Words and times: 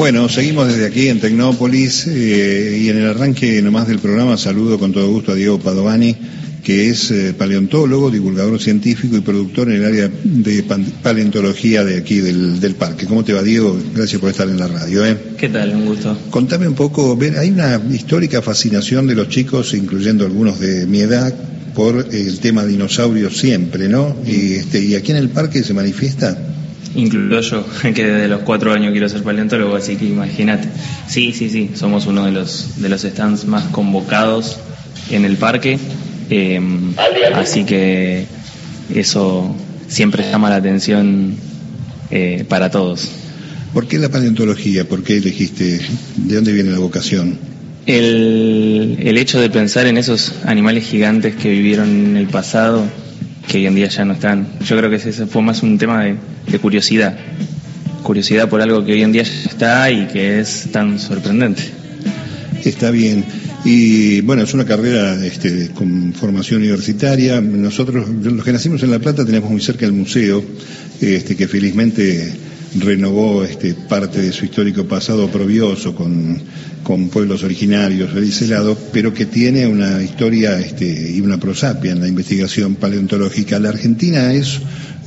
Bueno, 0.00 0.30
seguimos 0.30 0.66
desde 0.66 0.86
aquí 0.86 1.08
en 1.08 1.20
Tecnópolis 1.20 2.06
eh, 2.06 2.78
y 2.80 2.88
en 2.88 2.96
el 2.96 3.10
arranque 3.10 3.60
nomás 3.60 3.86
del 3.86 3.98
programa 3.98 4.38
saludo 4.38 4.78
con 4.78 4.92
todo 4.92 5.06
gusto 5.10 5.32
a 5.32 5.34
Diego 5.34 5.58
Padovani, 5.58 6.16
que 6.64 6.88
es 6.88 7.10
eh, 7.10 7.34
paleontólogo, 7.36 8.10
divulgador 8.10 8.58
científico 8.62 9.18
y 9.18 9.20
productor 9.20 9.68
en 9.68 9.82
el 9.82 9.84
área 9.84 10.10
de 10.24 10.64
paleontología 11.02 11.84
de 11.84 11.98
aquí 11.98 12.20
del, 12.20 12.74
parque. 12.76 13.04
¿Cómo 13.04 13.24
te 13.24 13.34
va, 13.34 13.42
Diego? 13.42 13.78
Gracias 13.94 14.18
por 14.18 14.30
estar 14.30 14.48
en 14.48 14.58
la 14.58 14.68
radio. 14.68 15.04
¿eh? 15.04 15.18
¿Qué 15.36 15.50
tal? 15.50 15.74
Un 15.76 15.84
gusto. 15.84 16.16
Contame 16.30 16.66
un 16.66 16.74
poco, 16.74 17.18
hay 17.38 17.50
una 17.50 17.78
histórica 17.92 18.40
fascinación 18.40 19.06
de 19.06 19.16
los 19.16 19.28
chicos, 19.28 19.74
incluyendo 19.74 20.24
algunos 20.24 20.58
de 20.58 20.86
mi 20.86 21.00
edad, 21.00 21.34
por 21.74 22.08
el 22.10 22.40
tema 22.40 22.64
dinosaurios 22.64 23.36
siempre, 23.36 23.86
¿no? 23.90 24.16
Y, 24.26 24.54
este, 24.54 24.82
y 24.82 24.94
aquí 24.94 25.10
en 25.10 25.18
el 25.18 25.28
parque 25.28 25.62
se 25.62 25.74
manifiesta. 25.74 26.38
Incluyo 26.94 27.40
yo, 27.40 27.66
que 27.94 28.04
desde 28.04 28.28
los 28.28 28.40
cuatro 28.42 28.72
años 28.72 28.92
quiero 28.92 29.08
ser 29.08 29.22
paleontólogo, 29.22 29.76
así 29.76 29.96
que 29.96 30.06
imagínate. 30.06 30.68
Sí, 31.08 31.32
sí, 31.32 31.48
sí, 31.48 31.70
somos 31.74 32.06
uno 32.06 32.24
de 32.26 32.32
los, 32.32 32.80
de 32.80 32.88
los 32.88 33.02
stands 33.02 33.44
más 33.44 33.64
convocados 33.64 34.58
en 35.10 35.24
el 35.24 35.36
parque, 35.36 35.78
em, 36.28 36.92
así 37.34 37.64
que 37.64 38.26
eso 38.94 39.54
siempre 39.88 40.28
llama 40.30 40.50
la 40.50 40.56
atención 40.56 41.34
eh, 42.10 42.44
para 42.48 42.70
todos. 42.70 43.08
¿Por 43.72 43.86
qué 43.86 43.98
la 43.98 44.08
paleontología? 44.08 44.88
¿Por 44.88 45.04
qué 45.04 45.18
elegiste? 45.18 45.80
¿De 46.16 46.34
dónde 46.34 46.52
viene 46.52 46.70
la 46.70 46.78
vocación? 46.78 47.38
El, 47.86 48.98
el 49.00 49.16
hecho 49.16 49.40
de 49.40 49.48
pensar 49.48 49.86
en 49.86 49.96
esos 49.96 50.32
animales 50.44 50.84
gigantes 50.84 51.36
que 51.36 51.50
vivieron 51.50 51.88
en 51.88 52.16
el 52.16 52.26
pasado 52.26 52.84
que 53.50 53.58
hoy 53.58 53.66
en 53.66 53.74
día 53.74 53.88
ya 53.88 54.04
no 54.04 54.12
están. 54.12 54.46
Yo 54.64 54.76
creo 54.76 54.88
que 54.88 54.96
ese 54.96 55.26
fue 55.26 55.42
más 55.42 55.64
un 55.64 55.76
tema 55.76 56.04
de, 56.04 56.58
curiosidad, 56.60 57.18
curiosidad 58.04 58.48
por 58.48 58.62
algo 58.62 58.84
que 58.84 58.92
hoy 58.92 59.02
en 59.02 59.10
día 59.10 59.24
ya 59.24 59.50
está 59.50 59.90
y 59.90 60.06
que 60.06 60.38
es 60.38 60.68
tan 60.70 61.00
sorprendente. 61.00 61.62
Está 62.64 62.92
bien. 62.92 63.24
Y 63.64 64.20
bueno, 64.20 64.42
es 64.42 64.54
una 64.54 64.64
carrera 64.64 65.16
este, 65.26 65.70
con 65.74 66.12
formación 66.12 66.60
universitaria. 66.60 67.40
Nosotros, 67.40 68.08
los 68.08 68.44
que 68.44 68.52
nacimos 68.52 68.84
en 68.84 68.92
La 68.92 69.00
Plata, 69.00 69.26
tenemos 69.26 69.50
muy 69.50 69.60
cerca 69.60 69.84
el 69.84 69.92
museo, 69.92 70.44
este, 71.00 71.34
que 71.34 71.48
felizmente 71.48 72.32
renovó 72.76 73.44
este, 73.44 73.74
parte 73.74 74.22
de 74.22 74.32
su 74.32 74.44
histórico 74.44 74.84
pasado 74.84 75.28
probioso 75.28 75.94
con, 75.94 76.38
con 76.82 77.08
pueblos 77.08 77.42
originarios 77.42 78.14
de 78.14 78.76
pero 78.92 79.12
que 79.12 79.26
tiene 79.26 79.66
una 79.66 80.02
historia 80.02 80.58
este, 80.58 81.12
y 81.12 81.20
una 81.20 81.38
prosapia 81.38 81.92
en 81.92 82.00
la 82.00 82.08
investigación 82.08 82.76
paleontológica. 82.76 83.58
La 83.58 83.70
Argentina 83.70 84.32
es 84.32 84.60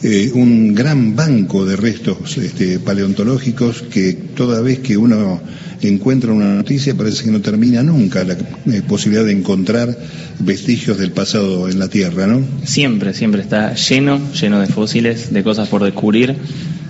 eh, 0.03 0.31
un 0.34 0.75
gran 0.75 1.16
banco 1.16 1.66
de 1.66 1.78
restos 1.78 2.38
este, 2.38 2.80
paleontológicos 2.80 3.84
que 3.84 4.14
toda 4.14 4.61
vez 4.61 4.80
que 4.80 4.97
uno 4.97 5.41
encuentra 5.81 6.31
una 6.31 6.56
noticia 6.56 6.95
parece 6.95 7.25
que 7.25 7.31
no 7.31 7.41
termina 7.41 7.84
nunca 7.84 8.23
la 8.23 8.34
eh, 8.34 8.81
posibilidad 8.88 9.25
de 9.25 9.34
encontrar 9.34 9.97
vestigios 10.39 10.97
del 10.97 11.11
pasado 11.11 11.69
en 11.69 11.80
la 11.80 11.88
Tierra, 11.88 12.28
¿no? 12.28 12.41
Siempre, 12.66 13.14
siempre 13.14 13.41
está 13.41 13.75
lleno, 13.75 14.19
lleno 14.34 14.59
de 14.59 14.67
fósiles, 14.67 15.31
de 15.34 15.44
cosas 15.44 15.69
por 15.69 15.84
descubrir 15.84 16.36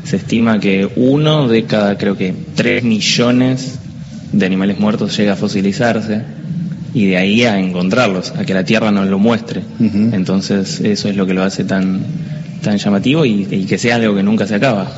se 0.04 0.18
estima 0.18 0.60
que 0.60 0.90
uno 0.96 1.48
de 1.48 1.66
cada, 1.66 1.98
creo 1.98 2.18
que, 2.18 2.34
tres 2.56 2.84
millones 2.84 3.80
de 4.32 4.46
animales 4.46 4.80
muertos 4.80 5.16
llega 5.18 5.34
a 5.34 5.36
fosilizarse 5.36 6.22
y 6.94 7.08
de 7.08 7.18
ahí 7.18 7.44
a 7.44 7.60
encontrarlos, 7.60 8.32
a 8.32 8.46
que 8.46 8.54
la 8.54 8.64
Tierra 8.64 8.92
nos 8.92 9.08
lo 9.08 9.20
muestre. 9.20 9.62
Entonces 9.80 10.80
eso 10.82 11.10
es 11.10 11.16
lo 11.16 11.26
que 11.26 11.34
lo 11.34 11.44
hace 11.44 11.64
tan, 11.64 12.02
tan 12.62 12.78
llamativo 12.78 13.26
y, 13.26 13.48
y 13.50 13.66
que 13.66 13.78
sea 13.78 13.96
algo 13.96 14.16
que 14.16 14.24
nunca 14.24 14.46
se 14.46 14.56
acaba. 14.56 14.92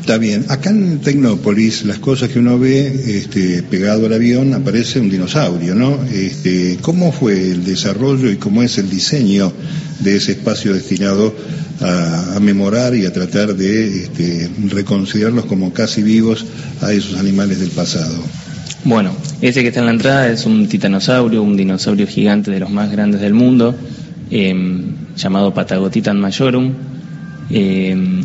Está 0.00 0.16
bien. 0.16 0.46
Acá 0.48 0.70
en 0.70 0.98
Tecnópolis, 1.00 1.84
las 1.84 1.98
cosas 1.98 2.30
que 2.30 2.38
uno 2.38 2.58
ve 2.58 2.86
este, 3.06 3.62
pegado 3.62 4.06
al 4.06 4.14
avión, 4.14 4.54
aparece 4.54 4.98
un 4.98 5.10
dinosaurio, 5.10 5.74
¿no? 5.74 5.98
Este, 6.10 6.78
¿Cómo 6.80 7.12
fue 7.12 7.34
el 7.34 7.64
desarrollo 7.64 8.30
y 8.30 8.36
cómo 8.36 8.62
es 8.62 8.78
el 8.78 8.88
diseño 8.88 9.52
de 10.00 10.16
ese 10.16 10.32
espacio 10.32 10.72
destinado 10.72 11.34
a, 11.80 12.38
memorar 12.40 12.94
y 12.94 13.06
a 13.06 13.12
tratar 13.12 13.54
de 13.54 14.04
este, 14.04 14.50
reconciliarlos 14.68 15.46
como 15.46 15.72
casi 15.72 16.02
vivos 16.02 16.46
a 16.80 16.92
esos 16.92 17.18
animales 17.18 17.60
del 17.60 17.70
pasado? 17.70 18.14
Bueno, 18.84 19.12
ese 19.40 19.62
que 19.62 19.68
está 19.68 19.80
en 19.80 19.86
la 19.86 19.92
entrada 19.92 20.28
es 20.28 20.46
un 20.46 20.66
titanosaurio, 20.66 21.42
un 21.42 21.56
dinosaurio 21.56 22.06
gigante 22.06 22.50
de 22.50 22.60
los 22.60 22.70
más 22.70 22.90
grandes 22.90 23.20
del 23.20 23.34
mundo, 23.34 23.74
em, 24.30 24.94
llamado 25.16 25.52
Patagotitan 25.52 26.18
majorum. 26.18 26.72
Em, 27.50 28.22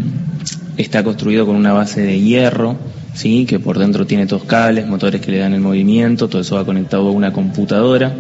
está 0.77 1.03
construido 1.03 1.45
con 1.45 1.55
una 1.55 1.73
base 1.73 2.01
de 2.01 2.22
hierro, 2.22 2.77
¿sí? 3.13 3.45
que 3.45 3.59
por 3.59 3.79
dentro 3.79 4.05
tiene 4.05 4.27
todos 4.27 4.43
cables, 4.43 4.87
motores 4.87 5.22
que 5.22 5.31
le 5.31 5.39
dan 5.39 5.53
el 5.53 5.61
movimiento, 5.61 6.27
todo 6.27 6.41
eso 6.41 6.55
va 6.55 6.66
conectado 6.66 7.07
a 7.07 7.11
una 7.11 7.33
computadora. 7.33 8.13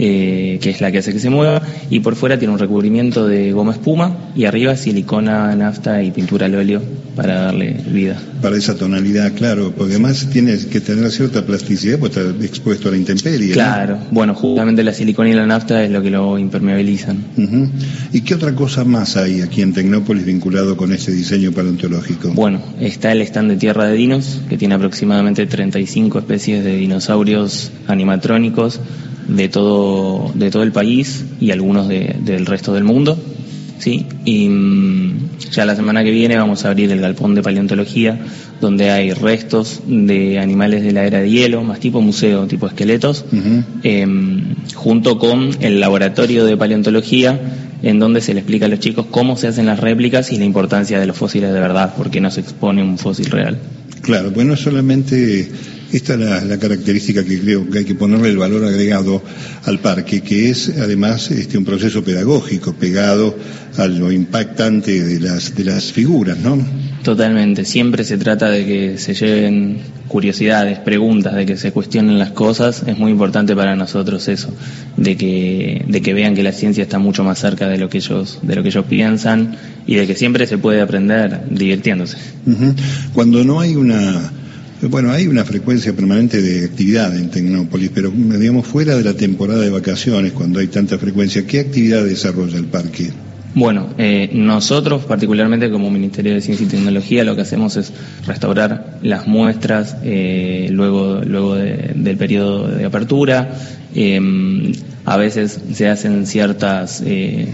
Eh, 0.00 0.60
que 0.62 0.70
es 0.70 0.80
la 0.80 0.92
que 0.92 0.98
hace 0.98 1.12
que 1.12 1.18
se 1.18 1.28
mueva, 1.28 1.60
y 1.90 1.98
por 1.98 2.14
fuera 2.14 2.38
tiene 2.38 2.54
un 2.54 2.60
recubrimiento 2.60 3.26
de 3.26 3.50
goma 3.50 3.72
espuma 3.72 4.30
y 4.36 4.44
arriba 4.44 4.76
silicona, 4.76 5.56
nafta 5.56 6.04
y 6.04 6.12
pintura 6.12 6.46
al 6.46 6.54
óleo 6.54 6.80
para 7.16 7.46
darle 7.46 7.72
vida. 7.84 8.16
Para 8.40 8.56
esa 8.56 8.76
tonalidad, 8.76 9.32
claro, 9.34 9.72
porque 9.76 9.94
además 9.94 10.28
tienes 10.32 10.66
que 10.66 10.80
tener 10.80 11.10
cierta 11.10 11.44
plasticidad, 11.44 11.98
pues 11.98 12.16
está 12.16 12.44
expuesto 12.44 12.86
a 12.86 12.92
la 12.92 12.96
intemperie. 12.96 13.52
Claro, 13.52 13.98
bueno, 14.12 14.34
justamente 14.34 14.84
la 14.84 14.92
silicona 14.92 15.30
y 15.30 15.32
la 15.32 15.46
nafta 15.46 15.82
es 15.82 15.90
lo 15.90 16.00
que 16.00 16.10
lo 16.10 16.38
impermeabilizan. 16.38 17.16
¿Y 18.12 18.20
qué 18.20 18.36
otra 18.36 18.54
cosa 18.54 18.84
más 18.84 19.16
hay 19.16 19.40
aquí 19.40 19.62
en 19.62 19.72
Tecnópolis 19.72 20.24
vinculado 20.24 20.76
con 20.76 20.92
ese 20.92 21.10
diseño 21.10 21.50
paleontológico? 21.50 22.30
Bueno, 22.34 22.62
está 22.80 23.10
el 23.10 23.20
stand 23.22 23.50
de 23.50 23.56
Tierra 23.56 23.86
de 23.86 23.94
Dinos, 23.94 24.42
que 24.48 24.56
tiene 24.56 24.76
aproximadamente 24.76 25.44
35 25.44 26.20
especies 26.20 26.62
de 26.62 26.76
dinosaurios 26.76 27.72
animatrónicos 27.88 28.80
de 29.28 29.48
todo, 29.48 30.32
de 30.34 30.50
todo 30.50 30.62
el 30.62 30.72
país 30.72 31.24
y 31.40 31.50
algunos 31.50 31.88
del 31.88 32.46
resto 32.46 32.72
del 32.74 32.84
mundo. 32.84 33.18
¿sí? 33.78 34.06
Y 34.24 34.48
mm, 34.48 35.28
ya 35.52 35.64
la 35.64 35.76
semana 35.76 36.02
que 36.02 36.10
viene 36.10 36.36
vamos 36.36 36.64
a 36.64 36.68
abrir 36.68 36.90
el 36.90 37.00
galpón 37.00 37.34
de 37.34 37.42
paleontología, 37.42 38.18
donde 38.60 38.90
hay 38.90 39.12
restos 39.12 39.82
de 39.86 40.38
animales 40.38 40.82
de 40.82 40.92
la 40.92 41.06
era 41.06 41.20
de 41.20 41.30
hielo, 41.30 41.62
más 41.62 41.80
tipo 41.80 42.00
museo, 42.00 42.46
tipo 42.46 42.66
esqueletos, 42.66 43.24
em, 43.82 44.54
junto 44.74 45.18
con 45.18 45.50
el 45.60 45.80
laboratorio 45.80 46.44
de 46.44 46.56
paleontología, 46.56 47.40
en 47.82 47.98
donde 48.00 48.20
se 48.20 48.34
le 48.34 48.40
explica 48.40 48.66
a 48.66 48.68
los 48.68 48.80
chicos 48.80 49.06
cómo 49.10 49.36
se 49.36 49.46
hacen 49.46 49.66
las 49.66 49.78
réplicas 49.78 50.32
y 50.32 50.38
la 50.38 50.44
importancia 50.44 50.98
de 50.98 51.06
los 51.06 51.16
fósiles 51.16 51.52
de 51.52 51.60
verdad, 51.60 51.94
porque 51.96 52.20
no 52.20 52.30
se 52.30 52.40
expone 52.40 52.82
un 52.82 52.98
fósil 52.98 53.26
real. 53.26 53.58
Claro, 54.02 54.32
pues 54.32 54.46
no 54.46 54.56
solamente 54.56 55.48
esta 55.92 56.14
es 56.14 56.44
la, 56.44 56.58
característica 56.58 57.24
que 57.24 57.40
creo 57.40 57.68
que 57.70 57.78
hay 57.78 57.84
que 57.84 57.94
ponerle 57.94 58.28
el 58.28 58.36
valor 58.36 58.64
agregado 58.64 59.22
al 59.64 59.78
parque, 59.80 60.20
que 60.20 60.50
es 60.50 60.72
además 60.78 61.30
este, 61.30 61.56
un 61.56 61.64
proceso 61.64 62.04
pedagógico 62.04 62.74
pegado 62.74 63.36
a 63.76 63.86
lo 63.86 64.12
impactante 64.12 65.02
de 65.02 65.20
las, 65.20 65.54
de 65.54 65.64
las 65.64 65.92
figuras, 65.92 66.38
¿no? 66.38 66.58
Totalmente, 67.02 67.64
siempre 67.64 68.04
se 68.04 68.18
trata 68.18 68.50
de 68.50 68.66
que 68.66 68.98
se 68.98 69.14
lleven 69.14 69.78
curiosidades, 70.08 70.78
preguntas, 70.78 71.34
de 71.34 71.46
que 71.46 71.56
se 71.56 71.70
cuestionen 71.70 72.18
las 72.18 72.32
cosas, 72.32 72.82
es 72.86 72.98
muy 72.98 73.12
importante 73.12 73.54
para 73.54 73.76
nosotros 73.76 74.26
eso, 74.28 74.52
de 74.96 75.16
que, 75.16 75.84
de 75.86 76.02
que 76.02 76.12
vean 76.12 76.34
que 76.34 76.42
la 76.42 76.52
ciencia 76.52 76.82
está 76.82 76.98
mucho 76.98 77.24
más 77.24 77.38
cerca 77.38 77.68
de 77.68 77.78
lo 77.78 77.88
que 77.88 77.98
ellos, 77.98 78.40
de 78.42 78.56
lo 78.56 78.62
que 78.62 78.68
ellos 78.70 78.84
piensan 78.86 79.56
y 79.86 79.94
de 79.94 80.06
que 80.06 80.14
siempre 80.14 80.46
se 80.46 80.58
puede 80.58 80.80
aprender 80.80 81.44
divirtiéndose. 81.50 82.18
Cuando 83.14 83.44
no 83.44 83.60
hay 83.60 83.76
una 83.76 84.32
bueno, 84.82 85.10
hay 85.10 85.26
una 85.26 85.44
frecuencia 85.44 85.92
permanente 85.92 86.40
de 86.40 86.64
actividad 86.64 87.16
en 87.16 87.30
Tecnópolis, 87.30 87.90
pero 87.92 88.10
digamos 88.10 88.66
fuera 88.66 88.94
de 88.94 89.02
la 89.02 89.14
temporada 89.14 89.60
de 89.60 89.70
vacaciones, 89.70 90.32
cuando 90.32 90.60
hay 90.60 90.68
tanta 90.68 90.98
frecuencia, 90.98 91.46
¿qué 91.46 91.60
actividad 91.60 92.04
desarrolla 92.04 92.58
el 92.58 92.66
parque? 92.66 93.10
Bueno, 93.54 93.88
eh, 93.98 94.30
nosotros 94.34 95.04
particularmente 95.04 95.70
como 95.70 95.90
Ministerio 95.90 96.34
de 96.34 96.40
Ciencia 96.40 96.64
y 96.64 96.68
Tecnología 96.68 97.24
lo 97.24 97.34
que 97.34 97.42
hacemos 97.42 97.76
es 97.76 97.92
restaurar 98.26 98.98
las 99.02 99.26
muestras 99.26 99.96
eh, 100.04 100.68
luego, 100.70 101.22
luego 101.24 101.56
del 101.56 102.16
periodo 102.16 102.68
de 102.68 102.84
apertura. 102.84 103.50
Em, 103.94 104.72
a 105.04 105.16
veces 105.16 105.58
se 105.72 105.88
hacen 105.88 106.26
ciertas, 106.26 107.02
eh, 107.04 107.48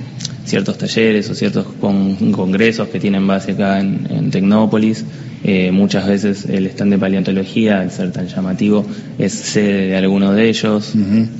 ciertos 0.44 0.76
talleres 0.76 1.31
o 1.31 1.34
ciertos 1.34 1.66
congresos 1.81 2.88
que 2.88 3.00
tienen 3.00 3.26
base 3.26 3.52
acá 3.52 3.81
en 3.81 4.31
Tecnópolis. 4.31 5.04
Eh, 5.46 5.70
muchas 5.73 6.06
veces 6.08 6.46
el 6.49 6.67
stand 6.69 6.93
de 6.93 6.99
paleontología, 6.99 7.81
al 7.81 7.91
ser 7.91 8.12
tan 8.12 8.29
llamativo, 8.29 8.87
es 9.19 9.32
sede 9.32 9.88
de 9.88 9.96
alguno 9.96 10.32
de 10.32 10.49
ellos. 10.49 10.94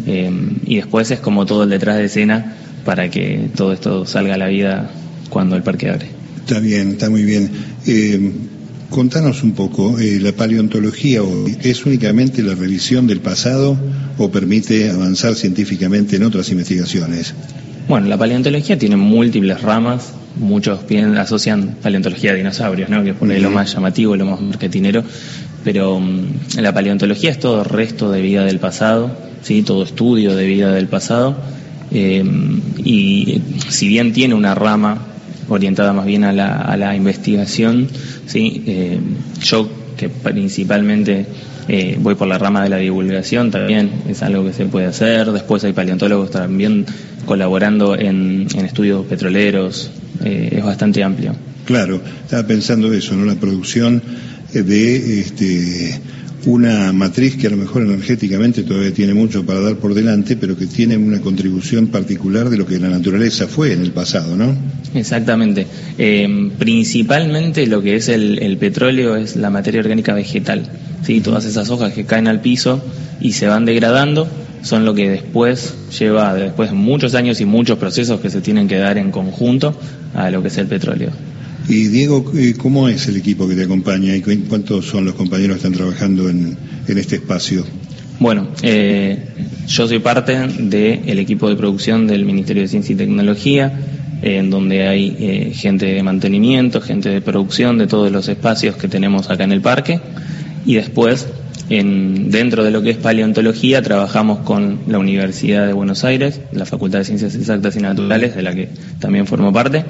Eh, 0.07 0.31
y 0.67 0.77
después 0.77 1.11
es 1.11 1.21
como 1.21 1.47
todo 1.47 1.65
el 1.65 1.71
detrás 1.71 1.97
de 1.97 2.05
escena 2.05 2.55
para 2.85 3.11
que 3.11 3.49
todo 3.57 3.73
esto 3.73 4.05
salga 4.05 4.35
a 4.35 4.37
la 4.37 4.49
vida 4.49 4.91
cuando 5.31 5.57
el 5.57 5.63
parque 5.63 5.89
abre. 5.89 6.09
Está 6.41 6.61
bien, 6.61 6.91
está 6.93 7.09
muy 7.09 7.23
bien. 7.23 7.49
Eh, 7.87 8.31
contanos 8.91 9.43
un 9.43 9.53
poco, 9.53 9.97
¿la 9.99 10.33
paleontología 10.33 11.23
es 11.63 11.87
únicamente 11.87 12.43
la 12.43 12.55
revisión 12.55 13.07
del 13.07 13.21
pasado 13.21 13.79
o 14.19 14.31
permite 14.31 14.91
avanzar 14.91 15.35
científicamente 15.35 16.17
en 16.17 16.25
otras 16.25 16.51
investigaciones? 16.51 17.35
Bueno, 17.89 18.09
la 18.09 18.17
paleontología 18.17 18.79
tiene 18.79 18.97
múltiples 18.97 19.61
ramas 19.61 20.15
muchos 20.37 20.81
asocian 21.17 21.77
paleontología 21.83 22.33
de 22.33 22.39
dinosaurios, 22.39 22.89
¿no? 22.89 23.03
que 23.03 23.11
es 23.11 23.17
por 23.17 23.29
lo 23.29 23.51
más 23.51 23.73
llamativo, 23.73 24.17
lo 24.17 24.27
más 24.27 24.41
marketinero, 24.41 25.05
pero 25.63 26.01
mm, 26.01 26.59
la 26.61 26.73
paleontología 26.73 27.31
es 27.31 27.39
todo 27.39 27.65
resto 27.65 28.11
de 28.11 28.21
vida 28.21 28.45
del 28.45 28.59
pasado, 28.59 29.11
¿sí? 29.43 29.63
todo 29.63 29.85
estudio 29.85 30.35
de 30.35 30.47
vida 30.47 30.73
del 30.73 30.89
pasado, 30.89 31.37
eh, 31.93 32.25
y 32.79 33.43
si 33.69 33.89
bien 33.89 34.13
tiene 34.13 34.35
una 34.35 34.55
rama 34.55 34.99
orientada 35.49 35.93
más 35.93 36.07
bien 36.07 36.25
a 36.25 36.33
la, 36.33 36.57
a 36.57 36.77
la 36.77 36.97
investigación, 36.97 37.89
¿sí? 38.27 38.63
Eh, 38.67 38.99
yo 39.43 39.69
que 39.97 40.09
principalmente 40.09 41.27
eh, 41.69 41.97
voy 42.01 42.15
por 42.15 42.29
la 42.29 42.39
rama 42.39 42.63
de 42.63 42.69
la 42.69 42.77
divulgación, 42.77 43.51
también 43.51 43.91
es 44.09 44.23
algo 44.23 44.45
que 44.45 44.53
se 44.53 44.67
puede 44.67 44.87
hacer, 44.87 45.33
después 45.33 45.65
hay 45.65 45.73
paleontólogos 45.73 46.31
también 46.31 46.87
colaborando 47.27 47.95
en, 47.97 48.47
en 48.55 48.65
estudios 48.65 49.07
petroleros, 49.07 49.91
es 50.23 50.65
bastante 50.65 51.03
amplio. 51.03 51.35
Claro, 51.65 52.01
estaba 52.23 52.47
pensando 52.47 52.93
eso, 52.93 53.15
¿no? 53.17 53.25
La 53.25 53.35
producción 53.35 54.03
de 54.53 55.21
este, 55.21 55.99
una 56.47 56.93
matriz 56.93 57.37
que 57.37 57.47
a 57.47 57.51
lo 57.51 57.57
mejor 57.57 57.83
energéticamente 57.83 58.63
todavía 58.63 58.93
tiene 58.93 59.15
mucho 59.15 59.45
para 59.45 59.61
dar 59.61 59.77
por 59.77 59.95
delante, 59.95 60.37
pero 60.37 60.57
que 60.57 60.67
tiene 60.67 60.97
una 60.97 61.21
contribución 61.21 61.89
particular 61.89 62.51
de 62.51 62.57
lo 62.57 62.67
que 62.67 62.79
la 62.79 62.89
naturaleza 62.89 63.47
fue 63.47 63.73
en 63.73 63.83
el 63.83 63.93
pasado, 63.93 64.37
¿no? 64.37 64.55
Exactamente. 64.95 65.67
Eh, 65.99 66.51
principalmente 66.59 67.67
lo 67.67 67.83
que 67.83 67.97
es 67.97 68.09
el, 68.09 68.57
petróleo 68.59 69.17
es 69.17 69.37
la 69.37 69.51
materia 69.51 69.81
orgánica 69.81 70.15
vegetal. 70.15 70.63
¿sí? 71.03 71.21
Todas 71.21 71.45
esas 71.45 71.71
hojas 71.71 71.93
que 71.93 72.05
caen 72.05 72.29
al 72.29 72.41
piso 72.41 72.83
y 73.21 73.33
se 73.33 73.47
van 73.47 73.65
degradando 73.65 74.29
son 74.63 74.85
lo 74.85 74.95
que 74.95 75.11
después 75.11 75.75
lleva, 75.99 76.35
después 76.35 76.71
de 76.71 76.77
muchos 76.77 77.15
años 77.15 77.41
y 77.41 77.45
muchos 77.45 77.79
procesos 77.79 78.21
que 78.21 78.31
se 78.31 78.41
tienen 78.41 78.67
que 78.67 78.79
dar 78.79 78.99
en 78.99 79.11
conjunto 79.11 79.79
a 80.15 80.31
lo 80.31 80.43
que 80.43 80.49
es 80.49 80.59
el 80.59 80.67
petróleo. 80.67 81.11
Y 81.69 81.89
Diego, 81.89 82.31
eh, 82.37 82.55
¿cómo 82.59 82.89
es 82.89 83.09
el 83.09 83.17
equipo 83.17 83.49
que 83.49 83.55
te 83.55 83.63
acompaña 83.63 84.15
y 84.15 84.21
cuántos 84.21 84.85
son 84.85 85.07
los 85.07 85.15
compañeros 85.15 85.57
que 85.57 85.67
están 85.67 85.73
trabajando 85.73 86.29
en, 86.29 86.57
este 86.87 87.17
espacio? 87.17 87.65
Bueno, 88.21 88.49
eh, 88.63 89.25
yo 89.67 89.89
soy 89.89 89.99
parte 89.99 90.37
del 90.59 91.19
equipo 91.19 91.49
de 91.49 91.57
producción 91.57 92.07
del 92.07 92.27
Ministerio 92.27 92.63
de 92.63 92.69
Ciencia 92.69 92.93
y 92.93 92.97
Tecnología, 92.97 93.81
en 94.21 94.51
donde 94.51 94.87
hay 94.87 95.17
eh, 95.19 95.53
gente 95.55 95.87
de 95.87 96.03
mantenimiento, 96.03 96.81
gente 96.81 97.09
de 97.09 97.21
producción 97.23 97.79
de 97.79 97.87
todos 97.87 98.13
los 98.13 98.29
espacios 98.29 98.77
que 98.77 98.89
tenemos 98.89 99.31
acá 99.31 99.45
en 99.45 99.53
el 99.53 99.63
parque. 99.63 100.01
Y 100.67 100.75
después, 100.75 101.27
en, 101.71 102.31
dentro 102.31 102.63
de 102.63 102.71
lo 102.71 102.83
que 102.83 102.91
es 102.91 102.97
paleontología, 102.99 103.83
trabajamos 103.83 104.41
con 104.41 104.81
la 104.87 104.99
Universidad 104.99 105.67
de 105.67 105.73
Buenos 105.73 106.05
Aires, 106.05 106.41
la 106.53 106.67
Facultad 106.67 107.01
de 107.01 107.05
Ciencias 107.07 107.35
Exactas 107.35 107.75
y 107.77 107.81
Naturales, 107.81 108.37
de 108.37 108.43
la 108.43 108.55
que 108.55 108.69
también 108.99 109.27
formo 109.27 109.53
parte. 109.53 109.85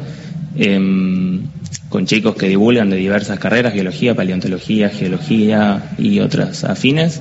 Em, 0.57 1.41
con 1.89 2.07
chicos 2.07 2.35
que 2.37 2.49
divulgan 2.49 2.91
de 2.91 2.97
diversas 2.97 3.39
carreras, 3.39 3.73
biología, 3.73 4.15
paleontología, 4.15 4.91
geología 4.91 5.93
y 5.99 6.21
otras 6.21 6.65
afines. 6.65 7.21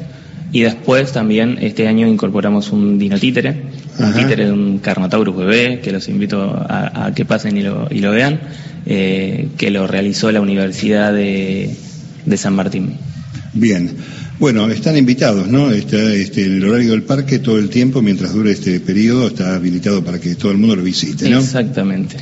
Y 0.52 0.62
después 0.62 1.12
también 1.12 1.58
este 1.62 1.88
año 1.88 2.08
incorporamos 2.08 2.72
un 2.72 3.00
dinotítere, 3.00 3.64
un 3.98 4.14
títere 4.14 4.46
de 4.46 4.52
un 4.52 4.78
Carnotaurus 4.80 5.36
bebé, 5.36 5.80
que 5.80 5.92
los 5.92 6.08
invito 6.10 6.42
a, 6.44 7.12
que 7.16 7.26
pasen 7.26 7.58
y 7.58 7.64
lo, 7.64 7.88
y 7.90 8.00
lo 8.00 8.12
vean, 8.12 8.40
eh, 8.86 9.50
que 9.58 9.72
lo 9.72 9.88
realizó 9.88 10.32
la 10.32 10.42
Universidad 10.42 11.12
de, 11.12 11.76
San 12.36 12.56
Martín. 12.56 12.94
Bien. 13.54 13.92
Bueno, 14.40 14.70
están 14.70 14.98
invitados, 14.98 15.48
¿no? 15.48 15.72
Está 15.72 15.98
este, 16.14 16.46
en 16.46 16.58
el 16.58 16.66
horario 16.66 16.92
del 16.92 17.04
parque 17.04 17.40
todo 17.40 17.58
el 17.58 17.70
tiempo, 17.70 18.02
mientras 18.04 18.34
dure 18.34 18.52
este 18.52 18.80
periodo, 18.80 19.28
está 19.28 19.56
habilitado 19.56 20.04
para 20.04 20.20
que 20.20 20.36
todo 20.36 20.52
el 20.52 20.58
mundo 20.58 20.76
lo 20.76 20.84
visite, 20.84 21.30
¿no? 21.30 21.40
Exactamente. 21.40 22.18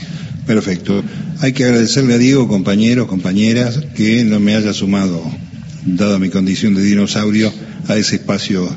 Perfecto. 0.45 1.03
Hay 1.39 1.53
que 1.53 1.65
agradecerle 1.65 2.15
a 2.15 2.17
Diego, 2.17 2.47
compañeros, 2.47 3.07
compañeras, 3.07 3.79
que 3.95 4.23
no 4.23 4.39
me 4.39 4.55
haya 4.55 4.73
sumado, 4.73 5.23
dada 5.85 6.19
mi 6.19 6.29
condición 6.29 6.75
de 6.75 6.83
dinosaurio, 6.83 7.51
a 7.88 7.97
ese 7.97 8.17
espacio 8.17 8.69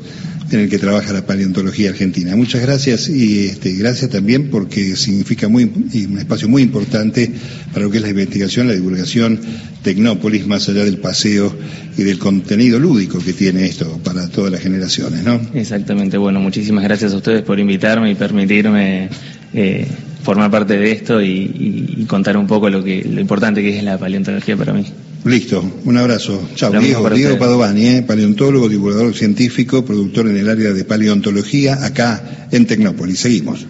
en 0.50 0.60
el 0.60 0.68
que 0.68 0.78
trabaja 0.78 1.12
la 1.12 1.26
paleontología 1.26 1.90
argentina. 1.90 2.36
Muchas 2.36 2.62
gracias 2.62 3.08
y 3.08 3.46
este, 3.46 3.72
gracias 3.72 4.10
también 4.10 4.50
porque 4.50 4.94
significa 4.96 5.48
muy, 5.48 5.64
un 5.64 6.18
espacio 6.18 6.48
muy 6.48 6.62
importante 6.62 7.30
para 7.72 7.86
lo 7.86 7.90
que 7.90 7.98
es 7.98 8.02
la 8.02 8.10
investigación, 8.10 8.68
la 8.68 8.74
divulgación 8.74 9.40
Tecnópolis, 9.82 10.46
más 10.46 10.68
allá 10.68 10.84
del 10.84 10.98
paseo 10.98 11.54
y 11.96 12.02
del 12.02 12.18
contenido 12.18 12.78
lúdico 12.78 13.18
que 13.18 13.32
tiene 13.32 13.66
esto 13.66 13.98
para 14.04 14.28
todas 14.28 14.52
las 14.52 14.60
generaciones, 14.60 15.24
¿no? 15.24 15.40
Exactamente. 15.54 16.16
Bueno, 16.18 16.40
muchísimas 16.40 16.84
gracias 16.84 17.12
a 17.12 17.16
ustedes 17.16 17.42
por 17.42 17.58
invitarme 17.58 18.10
y 18.10 18.14
permitirme 18.14 19.08
eh, 19.52 19.86
formar 20.24 20.50
parte 20.50 20.76
de 20.76 20.90
esto 20.90 21.22
y, 21.22 22.04
contar 22.08 22.36
un 22.36 22.46
poco 22.46 22.68
lo 22.68 22.82
que 22.82 23.04
lo 23.04 23.20
importante 23.20 23.62
que 23.62 23.76
es 23.76 23.84
la 23.84 23.98
paleontología 23.98 24.56
para 24.56 24.72
mí. 24.72 24.84
Listo, 25.24 25.64
un 25.84 25.96
abrazo. 25.96 26.42
Chao, 26.54 26.70
Diego, 26.72 27.08
Diego 27.08 27.38
Padovani, 27.38 27.86
¿eh? 27.86 28.02
paleontólogo, 28.02 28.68
divulgador 28.68 29.14
científico, 29.14 29.84
productor 29.84 30.28
en 30.28 30.36
el 30.36 30.48
área 30.48 30.72
de 30.72 30.84
paleontología, 30.84 31.84
acá 31.84 32.48
en 32.50 32.66
Tecnópolis. 32.66 33.20
Seguimos. 33.20 33.66